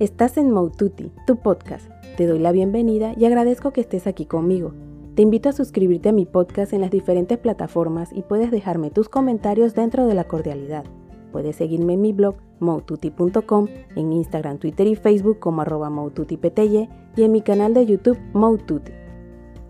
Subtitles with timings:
[0.00, 1.90] Estás en Moututi, tu podcast.
[2.16, 4.72] Te doy la bienvenida y agradezco que estés aquí conmigo.
[5.16, 9.08] Te invito a suscribirte a mi podcast en las diferentes plataformas y puedes dejarme tus
[9.08, 10.84] comentarios dentro de la cordialidad.
[11.32, 13.66] Puedes seguirme en mi blog moututi.com,
[13.96, 18.92] en Instagram, Twitter y Facebook como arroba y en mi canal de YouTube Moututi.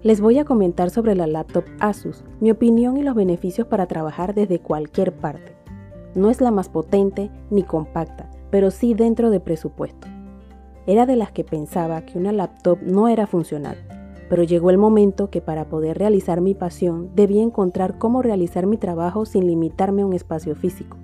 [0.03, 4.35] Les voy a comentar sobre la laptop Asus, mi opinión y los beneficios para trabajar
[4.35, 5.57] desde cualquier parte.
[6.15, 10.07] No es la más potente ni compacta, pero sí dentro de presupuesto.
[10.89, 13.77] Era de las que pensaba que una laptop no era funcional,
[14.31, 18.79] pero llegó el momento que para poder realizar mi pasión debía encontrar cómo realizar mi
[18.79, 20.97] trabajo sin limitarme a un espacio físico.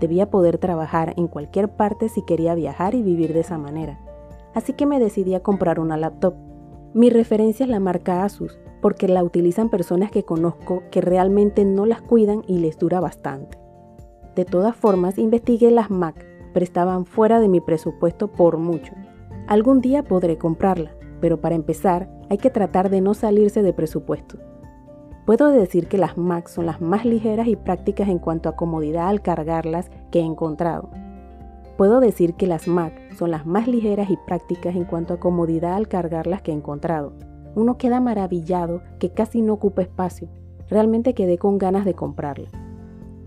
[0.00, 4.00] Debía poder trabajar en cualquier parte si quería viajar y vivir de esa manera.
[4.54, 6.32] Así que me decidí a comprar una laptop.
[6.94, 11.84] Mi referencia es la marca Asus, porque la utilizan personas que conozco que realmente no
[11.84, 13.58] las cuidan y les dura bastante.
[14.34, 16.24] De todas formas, investigué las Mac,
[16.54, 18.94] pero estaban fuera de mi presupuesto por mucho.
[19.50, 24.38] Algún día podré comprarla, pero para empezar hay que tratar de no salirse de presupuesto.
[25.26, 29.08] Puedo decir que las Mac son las más ligeras y prácticas en cuanto a comodidad
[29.08, 30.90] al cargarlas que he encontrado.
[31.76, 35.74] Puedo decir que las Mac son las más ligeras y prácticas en cuanto a comodidad
[35.74, 37.12] al cargarlas que he encontrado.
[37.56, 40.28] Uno queda maravillado que casi no ocupa espacio.
[40.68, 42.50] Realmente quedé con ganas de comprarla.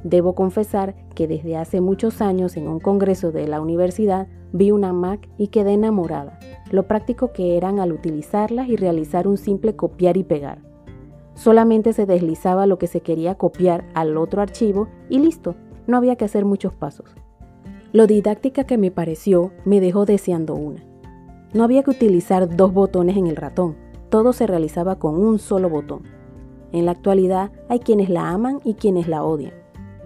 [0.04, 4.92] Debo confesar que desde hace muchos años en un congreso de la universidad vi una
[4.94, 6.40] Mac y quedé enamorada,
[6.72, 10.62] lo práctico que eran al utilizarlas y realizar un simple copiar y pegar.
[11.36, 15.56] Solamente se deslizaba lo que se quería copiar al otro archivo y listo,
[15.88, 17.16] no había que hacer muchos pasos.
[17.92, 20.84] Lo didáctica que me pareció me dejó deseando una.
[21.54, 23.76] No había que utilizar dos botones en el ratón,
[24.10, 26.04] todo se realizaba con un solo botón.
[26.72, 29.63] En la actualidad hay quienes la aman y quienes la odian.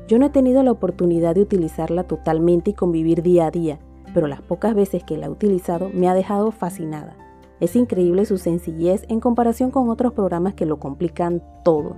[0.08, 3.80] Yo no he tenido la oportunidad de utilizarla totalmente y convivir día a día,
[4.14, 7.18] pero las pocas veces que la he utilizado me ha dejado fascinada.
[7.60, 11.96] Es increíble su sencillez en comparación con otros programas que lo complican todo.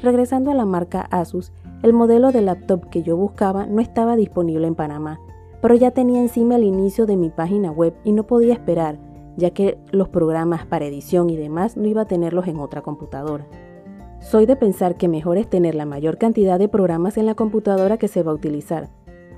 [0.00, 1.52] Regresando a la marca Asus,
[1.82, 5.20] el modelo de laptop que yo buscaba no estaba disponible en Panamá,
[5.60, 8.98] pero ya tenía encima el inicio de mi página web y no podía esperar,
[9.36, 13.46] ya que los programas para edición y demás no iba a tenerlos en otra computadora.
[14.20, 17.98] Soy de pensar que mejor es tener la mayor cantidad de programas en la computadora
[17.98, 18.90] que se va a utilizar,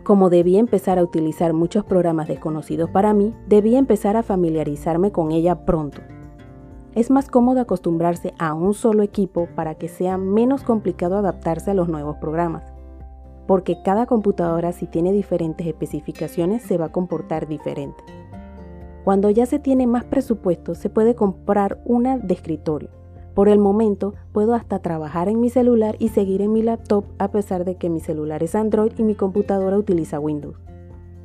[0.02, 5.30] como debía empezar a utilizar muchos programas desconocidos para mí, debía empezar a familiarizarme con
[5.30, 6.00] ella pronto.
[6.94, 11.74] Es más cómodo acostumbrarse a un solo equipo para que sea menos complicado adaptarse a
[11.74, 12.64] los nuevos programas,
[13.46, 18.02] porque cada computadora si tiene diferentes especificaciones se va a comportar diferente.
[19.04, 22.99] Cuando ya se tiene más presupuesto se puede comprar una de escritorio
[23.40, 27.30] por el momento puedo hasta trabajar en mi celular y seguir en mi laptop a
[27.30, 30.58] pesar de que mi celular es Android y mi computadora utiliza Windows.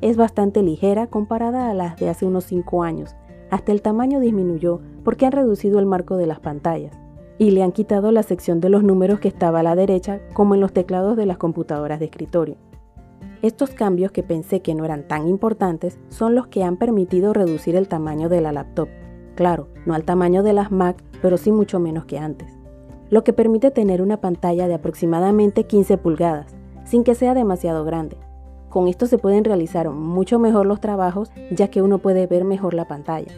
[0.00, 3.14] Es bastante ligera comparada a las de hace unos 5 años.
[3.50, 6.98] Hasta el tamaño disminuyó porque han reducido el marco de las pantallas
[7.36, 10.54] y le han quitado la sección de los números que estaba a la derecha como
[10.54, 12.56] en los teclados de las computadoras de escritorio.
[13.42, 17.76] Estos cambios que pensé que no eran tan importantes son los que han permitido reducir
[17.76, 18.88] el tamaño de la laptop
[19.36, 22.48] Claro, no al tamaño de las Mac, pero sí mucho menos que antes.
[23.10, 28.16] Lo que permite tener una pantalla de aproximadamente 15 pulgadas, sin que sea demasiado grande.
[28.70, 32.74] Con esto se pueden realizar mucho mejor los trabajos ya que uno puede ver mejor
[32.74, 33.30] la pantalla.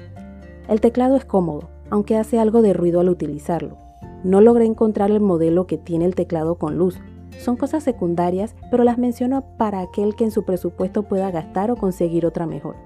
[0.69, 3.77] El teclado es cómodo, aunque hace algo de ruido al utilizarlo.
[4.23, 6.99] No logré encontrar el modelo que tiene el teclado con luz.
[7.39, 11.77] Son cosas secundarias, pero las menciono para aquel que en su presupuesto pueda gastar o
[11.77, 12.77] conseguir otra mejor.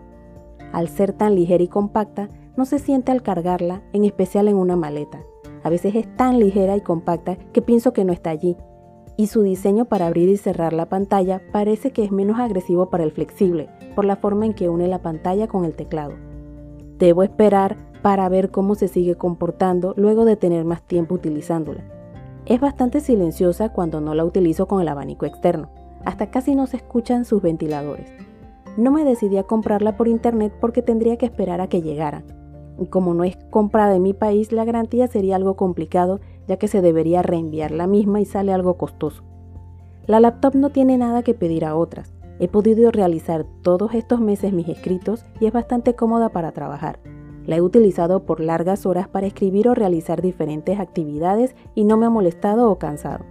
[0.72, 4.76] Al ser tan ligera y compacta, no se siente al cargarla, en especial en una
[4.76, 5.20] maleta.
[5.62, 8.56] A veces es tan ligera y compacta que pienso que no está allí.
[9.16, 13.04] Y su diseño para abrir y cerrar la pantalla parece que es menos agresivo para
[13.04, 16.14] el flexible, por la forma en que une la pantalla con el teclado.
[16.98, 21.84] Debo esperar para ver cómo se sigue comportando luego de tener más tiempo utilizándola.
[22.46, 25.70] Es bastante silenciosa cuando no la utilizo con el abanico externo.
[26.04, 28.10] Hasta casi no se escuchan sus ventiladores.
[28.76, 32.25] No me decidí a comprarla por internet porque tendría que esperar a que llegara,
[32.90, 36.80] como no es comprada en mi país, la garantía sería algo complicado ya que se
[36.80, 39.22] debería reenviar la misma y sale algo costoso.
[40.06, 42.12] La laptop no tiene nada que pedir a otras.
[42.40, 46.98] He podido realizar todos estos meses mis escritos y es bastante cómoda para trabajar.
[47.46, 52.06] La he utilizado por largas horas para escribir o realizar diferentes actividades y no me
[52.06, 53.25] ha molestado o cansado.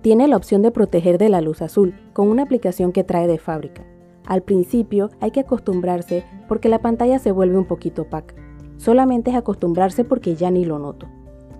[0.00, 3.38] Tiene la opción de proteger de la luz azul con una aplicación que trae de
[3.38, 3.84] fábrica.
[4.26, 8.34] Al principio hay que acostumbrarse porque la pantalla se vuelve un poquito opaca.
[8.76, 11.06] Solamente es acostumbrarse porque ya ni lo noto.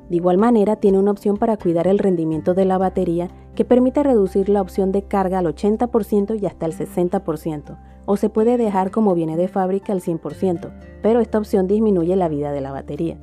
[0.08, 4.02] De igual manera, tiene una opción para cuidar el rendimiento de la batería que permite
[4.02, 8.90] reducir la opción de carga al 80% y hasta el 60%, o se puede dejar
[8.90, 10.72] como viene de fábrica al 100%,
[11.02, 13.18] pero esta opción disminuye la vida de la batería.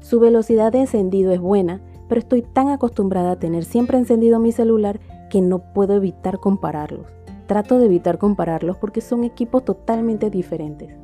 [0.00, 4.52] Su velocidad de encendido es buena, pero estoy tan acostumbrada a tener siempre encendido mi
[4.52, 7.06] celular que no puedo evitar compararlos.
[7.46, 10.94] Trato de evitar compararlos porque son equipos totalmente diferentes.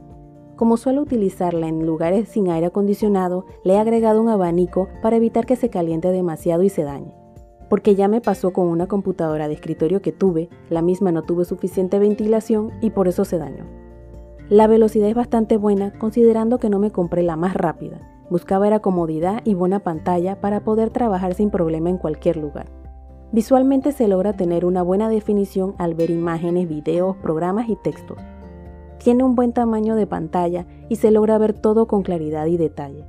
[0.59, 5.47] Como suelo utilizarla en lugares sin aire acondicionado, le he agregado un abanico para evitar
[5.47, 7.15] que se caliente demasiado y se dañe.
[7.71, 11.45] Porque ya me pasó con una computadora de escritorio que tuve, la misma no tuvo
[11.45, 13.67] suficiente ventilación y por eso se dañó.
[14.49, 18.01] La velocidad es bastante buena considerando que no me compré la más rápida.
[18.29, 22.67] Buscaba era comodidad y buena pantalla para poder trabajar sin problema en cualquier lugar.
[23.31, 28.19] Visualmente se logra tener una buena definición al ver imágenes, videos, programas y textos
[28.99, 33.05] tiene un buen tamaño de pantalla y se logra ver todo con claridad y detalle.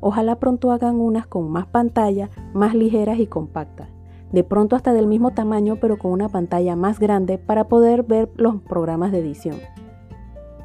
[0.00, 3.88] Ojalá pronto hagan unas con más pantalla, más ligeras y compactas.
[4.32, 8.30] De pronto hasta del mismo tamaño pero con una pantalla más grande para poder ver
[8.36, 9.56] los programas de edición.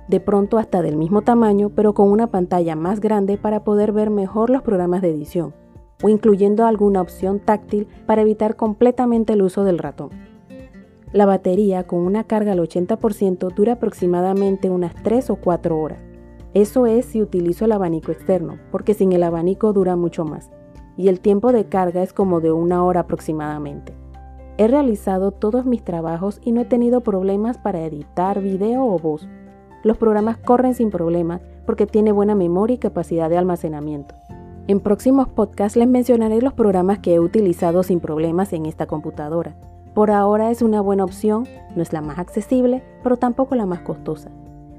[0.08, 4.10] De pronto hasta del mismo tamaño pero con una pantalla más grande para poder ver
[4.10, 5.54] mejor los programas de edición.
[6.04, 10.29] O incluyendo alguna opción táctil para evitar completamente el uso del ratón.
[11.12, 15.98] La batería con una carga al 80% dura aproximadamente unas 3 o 4 horas.
[16.54, 20.52] Eso es si utilizo el abanico externo, porque sin el abanico dura mucho más.
[20.98, 23.96] Y el tiempo de carga es como de una hora aproximadamente.
[24.60, 29.28] He realizado todos mis trabajos y no he tenido problemas para editar video o voz.
[29.84, 34.14] Los programas corren sin problemas porque tiene buena memoria y capacidad de almacenamiento.
[34.68, 39.56] En próximos podcasts les mencionaré los programas que he utilizado sin problemas en esta computadora
[40.00, 43.82] por ahora es una buena opción, no es la más accesible, pero tampoco la más
[43.82, 44.32] costosa.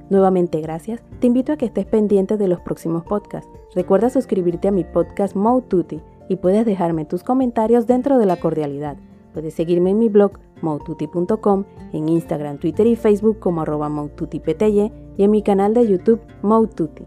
[0.08, 3.50] Nuevamente gracias, te invito a que estés pendiente de los próximos podcasts.
[3.75, 6.00] Recuerda suscribirte a mi podcast Moututi
[6.31, 8.96] y puedes dejarme tus comentarios dentro de la cordialidad.
[9.34, 15.31] Puedes seguirme en mi blog moututi.com, en Instagram, Twitter y Facebook como arroba y en
[15.31, 17.05] mi canal de YouTube Moututi.